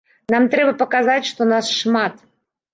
[0.35, 2.21] Нам трэба паказаць, што нас шмат.